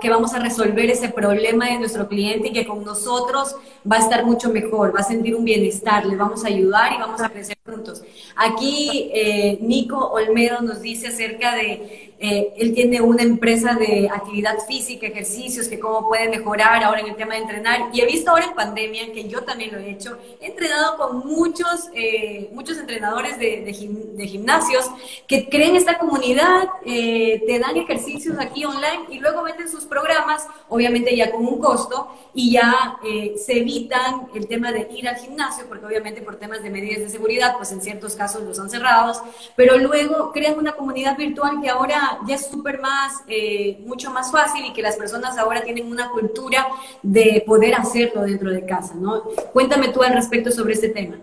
[0.00, 3.56] que vamos a resolver ese problema de nuestro cliente y que con nosotros
[3.90, 6.98] va a estar mucho mejor, va a sentir un bienestar, le vamos a ayudar y
[6.98, 8.02] vamos a crecer juntos.
[8.36, 14.58] Aquí eh, Nico Olmedo nos dice acerca de eh, él tiene una empresa de actividad
[14.66, 17.90] física, ejercicios, que cómo puede mejorar ahora en el tema de entrenar.
[17.92, 21.26] Y he visto ahora en pandemia, que yo también lo he hecho, he entrenado con
[21.26, 24.90] muchos, eh, muchos entrenadores de, de, gimnasios
[25.26, 30.46] que creen esta comunidad, eh, te dan ejercicios aquí online y luego venden sus programas,
[30.68, 32.98] obviamente ya con un costo, y ya
[33.36, 37.08] se evitan el tema de ir al gimnasio, porque obviamente por temas de medidas de
[37.08, 39.20] seguridad, pues en ciertos casos los han cerrados,
[39.54, 44.30] pero luego crean una comunidad virtual que ahora ya es súper más, eh, mucho más
[44.30, 46.66] fácil y que las personas ahora tienen una cultura
[47.02, 49.22] de poder hacerlo dentro de casa, ¿no?
[49.52, 51.16] Cuéntame tú al respecto sobre este tema.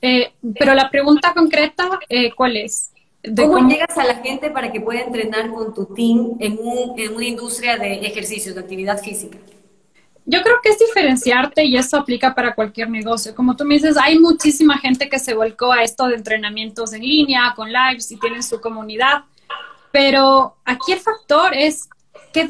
[0.00, 2.90] Eh, pero la pregunta concreta, eh, ¿cuál es?
[3.36, 6.58] ¿Cómo, llegas a la gente para que pueda entrenar con tu team en,
[6.96, 9.38] en una industria de ejercicios, de actividad física?
[10.26, 13.34] Yo creo que es diferenciarte y eso aplica para cualquier negocio.
[13.34, 17.02] Como tú me dices, hay muchísima gente que se volcó a esto de entrenamientos en
[17.02, 19.24] línea, con lives y tienen su comunidad.
[19.92, 21.88] Pero aquí el factor es,
[22.32, 22.48] ¿qué,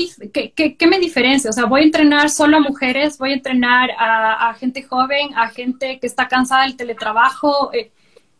[0.54, 1.50] qué, qué, me diferencia?
[1.50, 5.48] O sea, voy a entrenar solo a mujeres, voy a entrenar a, gente joven, a
[5.48, 7.72] gente que está cansada del teletrabajo.
[7.72, 7.90] Eh,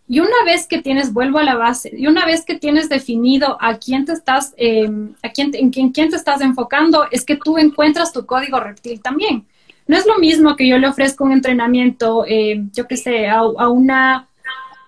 [0.06, 3.56] y una vez que tienes, vuelvo a la base, y una vez que tienes definido
[3.60, 4.90] a quién te estás, eh,
[5.22, 9.46] a quién, en quién, te estás enfocando, es que tú encuentras tu código reptil también.
[9.86, 13.42] No es lo mismo que yo le ofrezco un entrenamiento, eh, yo qué sé, a,
[13.42, 14.28] una,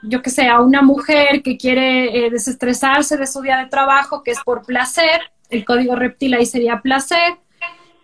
[0.02, 4.22] yo que sé, a una mujer que quiere eh, desestresarse de su día de trabajo,
[4.22, 7.36] que es por placer, el código reptil ahí sería placer,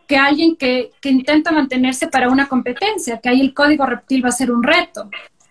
[0.09, 4.31] que alguien que, que intenta mantenerse para una competencia, que ahí el código reptil va
[4.31, 5.11] a ser un reto.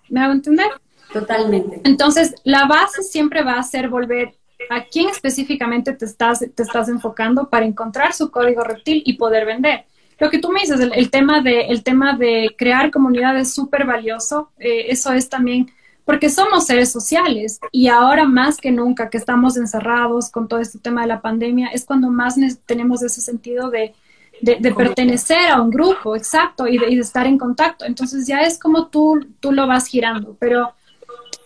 [0.09, 0.67] ¿Me hago entender?
[1.13, 1.81] Totalmente.
[1.83, 4.35] Entonces, la base siempre va a ser volver
[4.69, 9.45] a quién específicamente te estás, te estás enfocando para encontrar su código reptil y poder
[9.45, 9.85] vender.
[10.19, 13.85] Lo que tú me dices, el, tema, de, el tema de crear comunidad es súper
[13.85, 14.51] valioso.
[14.59, 15.71] Eh, eso es también
[16.05, 20.79] porque somos seres sociales y ahora más que nunca que estamos encerrados con todo este
[20.79, 23.93] tema de la pandemia, es cuando más tenemos ese sentido de,
[24.41, 27.85] de, pertenecer a un grupo, exacto, y de, y de, estar en contacto.
[27.85, 30.73] Entonces ya es como tú, tú lo vas girando, pero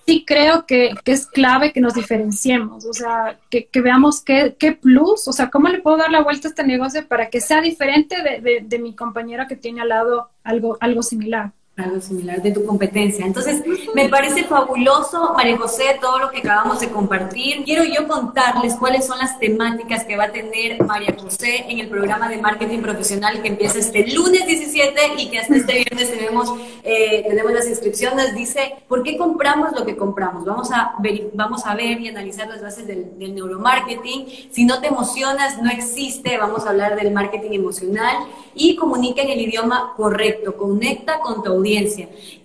[0.06, 5.28] sí creo que, es clave que nos diferenciemos, o sea, que, veamos qué, qué, plus,
[5.28, 8.22] o sea, cómo le puedo dar la vuelta a este negocio para que sea diferente
[8.22, 12.52] de, de, de mi compañero que tiene al lado algo, algo similar algo similar de
[12.52, 13.26] tu competencia.
[13.26, 13.62] Entonces,
[13.94, 17.66] me parece fabuloso, María José, todo lo que acabamos de compartir.
[17.66, 21.90] Quiero yo contarles cuáles son las temáticas que va a tener María José en el
[21.90, 26.54] programa de marketing profesional que empieza este lunes 17 y que hasta este viernes tenemos,
[26.84, 28.34] eh, tenemos las inscripciones.
[28.34, 30.46] Dice, ¿por qué compramos lo que compramos?
[30.46, 34.28] Vamos a ver, vamos a ver y analizar las bases del, del neuromarketing.
[34.50, 36.38] Si no te emocionas, no existe.
[36.38, 38.16] Vamos a hablar del marketing emocional
[38.54, 40.56] y comunica en el idioma correcto.
[40.56, 41.65] Conecta con tu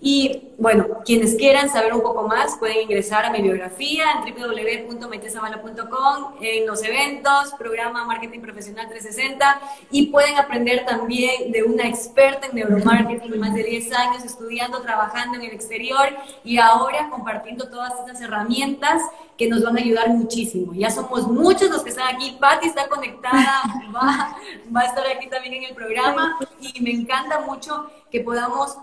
[0.01, 6.35] y bueno, quienes quieran saber un poco más pueden ingresar a mi biografía en www.metezabala.com,
[6.41, 12.55] en los eventos, programa Marketing Profesional 360 y pueden aprender también de una experta en
[12.55, 16.09] neuromarketing, más de 10 años estudiando, trabajando en el exterior
[16.43, 19.01] y ahora compartiendo todas estas herramientas
[19.37, 20.73] que nos van a ayudar muchísimo.
[20.75, 22.37] Ya somos muchos los que están aquí.
[22.39, 23.63] Patti está conectada,
[23.95, 24.37] va,
[24.75, 28.77] va a estar aquí también en el programa y me encanta mucho que podamos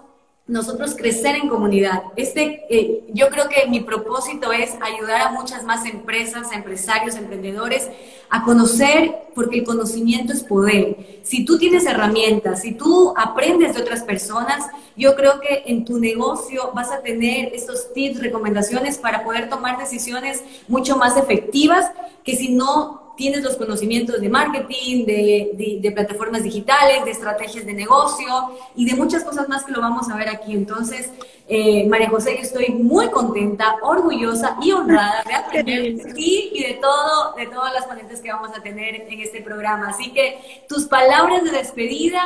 [0.48, 2.04] nosotros crecer en comunidad.
[2.16, 7.88] Este, eh, yo creo que mi propósito es ayudar a muchas más empresas, empresarios, emprendedores
[8.30, 11.20] a conocer, porque el conocimiento es poder.
[11.22, 15.98] Si tú tienes herramientas, si tú aprendes de otras personas, yo creo que en tu
[15.98, 21.90] negocio vas a tener estos tips, recomendaciones para poder tomar decisiones mucho más efectivas
[22.24, 28.28] que si no tienes los conocimientos de marketing, de, plataformas digitales, de estrategias de negocio
[28.76, 30.52] y de muchas cosas más que lo vamos a ver aquí.
[30.54, 31.10] Entonces,
[31.48, 36.62] eh, María José, yo estoy muy contenta, orgullosa y honrada de aprender de ti y
[36.62, 39.88] de todo, de todas las ponentes que vamos a tener en este programa.
[39.88, 42.22] Así que tus palabras de despedida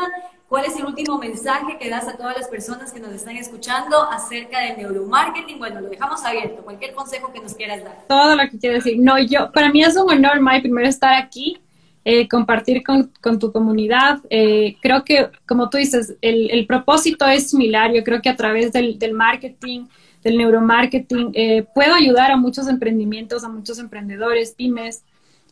[0.52, 4.02] ¿Cuál es el último mensaje que das a todas las personas que nos están escuchando
[4.10, 5.58] acerca del neuromarketing?
[5.58, 6.62] Bueno, lo dejamos abierto.
[6.62, 8.04] Cualquier consejo que nos quieras dar.
[8.06, 8.98] Todo lo que quiero decir.
[9.00, 11.56] No, yo, para mí es un honor, May, primero estar aquí,
[12.04, 14.18] eh, compartir con, con, tu comunidad.
[14.28, 17.90] Eh, creo que, como tú dices, el, el, propósito es similar.
[17.90, 19.86] Yo creo que a través del, del marketing,
[20.22, 25.02] del neuromarketing, eh, puedo ayudar a muchos emprendimientos, a muchos emprendedores, pymes,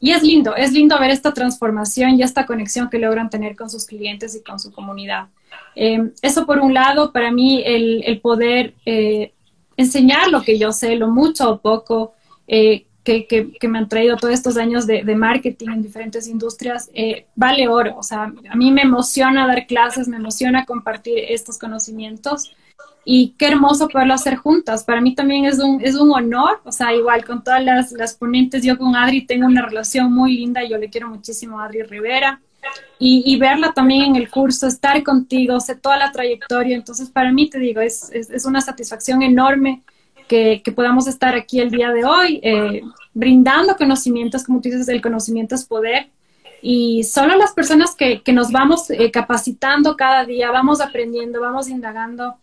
[0.00, 3.68] y es lindo, es lindo ver esta transformación y esta conexión que logran tener con
[3.68, 5.26] sus clientes y con su comunidad.
[5.76, 9.34] Eh, eso por un lado, para mí el, poder eh,
[9.76, 12.14] enseñar lo que yo sé, lo mucho o poco
[12.48, 16.90] eh, que, me han traído todos estos años de, de marketing en diferentes industrias,
[17.34, 17.96] vale oro.
[17.98, 22.52] O sea, a mí me emociona dar clases, me emociona compartir estos conocimientos
[23.04, 24.84] y qué hermoso poderlo hacer juntas.
[24.84, 28.14] Para mí también es un, es un honor, o sea, igual con todas las, las
[28.14, 31.82] ponentes, yo con Adri tengo una relación muy linda, yo le quiero muchísimo a Adri
[31.82, 32.40] Rivera.
[32.98, 36.76] Y, y, verla también en el curso, estar contigo, sé toda la trayectoria.
[36.76, 39.82] Entonces, para mí, te digo, es, es, es una satisfacción enorme
[40.28, 42.82] que, que, podamos estar aquí el día de hoy, eh,
[43.14, 46.10] brindando conocimientos, como tú dices, el conocimiento es poder.
[46.60, 51.70] Y solo las personas que, que nos vamos eh, capacitando cada día, vamos aprendiendo, vamos
[51.70, 52.36] indagando,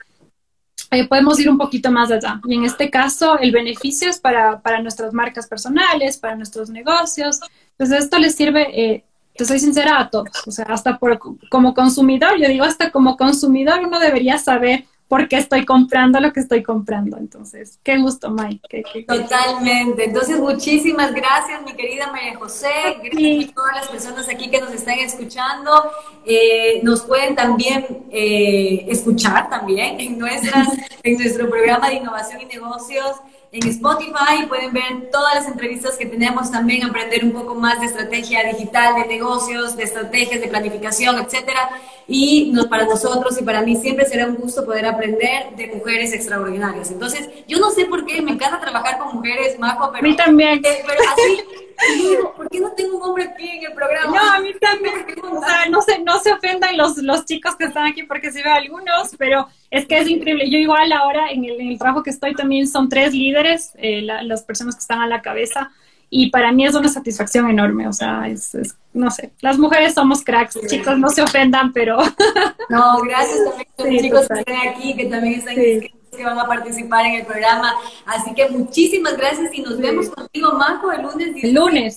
[0.91, 2.39] eh, podemos ir un poquito más allá.
[2.45, 7.39] Y en este caso, el beneficio es para, para nuestras marcas personales, para nuestros negocios.
[7.71, 9.03] Entonces, esto les sirve, eh,
[9.35, 10.47] te soy sincera, a todos.
[10.47, 11.19] O sea, hasta por,
[11.49, 16.33] como consumidor, yo digo, hasta como consumidor uno debería saber por qué estoy comprando lo
[16.33, 17.17] que estoy comprando.
[17.17, 18.83] Entonces, qué gusto, Mike.
[19.07, 20.05] Totalmente.
[20.05, 22.69] Entonces, muchísimas gracias, mi querida María José.
[23.03, 25.71] Gracias a todas las personas aquí que nos están escuchando.
[26.25, 30.67] Eh, nos pueden también eh, escuchar también en, nuestras,
[31.03, 33.17] en nuestro programa de innovación y negocios
[33.51, 37.85] en Spotify, pueden ver todas las entrevistas que tenemos, también aprender un poco más de
[37.85, 41.69] estrategia digital, de negocios, de estrategias de planificación, etcétera.
[42.07, 46.13] Y nos, para nosotros y para mí siempre será un gusto poder aprender de mujeres
[46.13, 46.91] extraordinarias.
[46.91, 50.05] Entonces, yo no sé por qué me encanta trabajar con mujeres, Majo, pero...
[50.05, 50.61] A mí también.
[50.61, 51.43] Pero así
[52.35, 54.17] ¿por qué no tengo un hombre aquí en el programa?
[54.17, 55.05] No, a mí también.
[55.23, 58.41] O sea, no se, no se ofendan los, los chicos que están aquí porque sí
[58.41, 60.49] veo algunos, pero es que es increíble.
[60.49, 64.01] Yo igual ahora en el, en el trabajo que estoy también son tres líderes, eh,
[64.01, 65.71] las personas que están a la cabeza.
[66.09, 68.55] Y para mí es una satisfacción enorme, o sea, es,
[68.93, 71.97] no sé, las mujeres somos cracks, chicos, no se ofendan, pero...
[72.69, 76.47] No, gracias también a los chicos que están aquí, que también están que van a
[76.47, 77.73] participar en el programa.
[78.05, 81.43] Así que muchísimas gracias y nos vemos contigo, Marco, el lunes.
[81.43, 81.95] El lunes.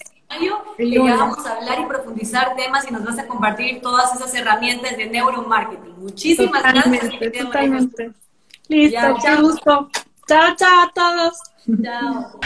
[0.79, 1.19] Lunes.
[1.19, 5.07] vamos a hablar y profundizar temas y nos vas a compartir todas esas herramientas de
[5.07, 5.99] neuromarketing.
[5.99, 7.11] Muchísimas gracias.
[7.19, 8.13] Totalmente.
[8.69, 9.43] Listo, chao.
[9.43, 9.91] gusto.
[10.29, 11.39] Chao, chao a todos.
[11.83, 12.41] Chao.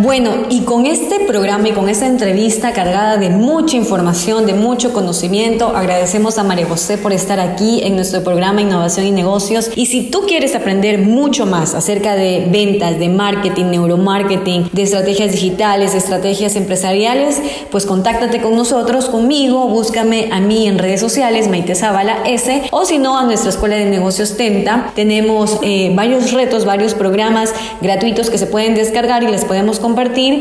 [0.00, 4.92] Bueno, y con este programa y con esta entrevista cargada de mucha información, de mucho
[4.92, 9.72] conocimiento, agradecemos a María José por estar aquí en nuestro programa Innovación y Negocios.
[9.74, 15.32] Y si tú quieres aprender mucho más acerca de ventas, de marketing, neuromarketing, de estrategias
[15.32, 17.42] digitales, estrategias empresariales,
[17.72, 22.84] pues contáctate con nosotros, conmigo, búscame a mí en redes sociales, Maite Zavala S, o
[22.84, 24.92] si no, a nuestra Escuela de Negocios Tenta.
[24.94, 29.87] Tenemos eh, varios retos, varios programas gratuitos que se pueden descargar y les podemos compartir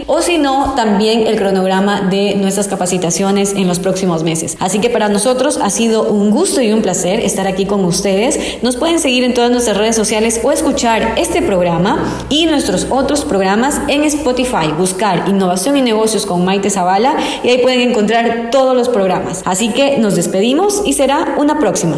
[0.07, 4.57] o si no, también el cronograma de nuestras capacitaciones en los próximos meses.
[4.59, 8.61] Así que para nosotros ha sido un gusto y un placer estar aquí con ustedes.
[8.61, 13.25] Nos pueden seguir en todas nuestras redes sociales o escuchar este programa y nuestros otros
[13.25, 14.71] programas en Spotify.
[14.77, 19.41] Buscar Innovación y Negocios con Maite Zavala y ahí pueden encontrar todos los programas.
[19.45, 21.97] Así que nos despedimos y será una próxima.